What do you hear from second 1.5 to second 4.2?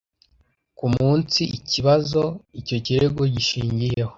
ikibazo icyo kirego gishingiyeho